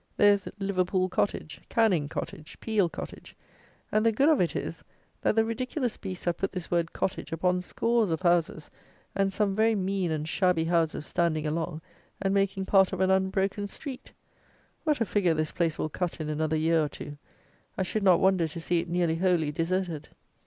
[0.17, 3.35] There is "Liverpool Cottage," "Canning Cottage," "Peel Cottage;"
[3.91, 4.83] and the good of it is,
[5.21, 8.71] that the ridiculous beasts have put this word cottage upon scores of houses,
[9.13, 11.81] and some very mean and shabby houses, standing along,
[12.19, 14.11] and making part of an unbroken street!
[14.85, 17.19] What a figure this place will cut in another year or two!
[17.77, 20.09] I should not wonder to see it nearly wholly deserted.